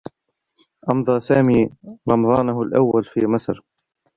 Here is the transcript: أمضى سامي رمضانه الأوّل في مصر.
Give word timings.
أمضى 0.91 1.19
سامي 1.19 1.69
رمضانه 2.09 2.61
الأوّل 2.61 3.03
في 3.03 3.27
مصر. 3.27 3.61